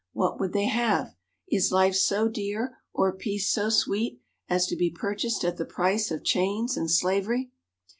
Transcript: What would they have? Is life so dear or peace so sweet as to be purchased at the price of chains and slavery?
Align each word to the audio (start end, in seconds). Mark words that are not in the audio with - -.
What 0.13 0.39
would 0.39 0.51
they 0.53 0.65
have? 0.65 1.13
Is 1.51 1.71
life 1.71 1.93
so 1.93 2.27
dear 2.27 2.79
or 2.91 3.15
peace 3.15 3.51
so 3.51 3.69
sweet 3.69 4.19
as 4.49 4.65
to 4.65 4.75
be 4.75 4.89
purchased 4.89 5.45
at 5.45 5.57
the 5.57 5.63
price 5.65 6.09
of 6.09 6.23
chains 6.23 6.75
and 6.75 6.89
slavery? 6.89 7.51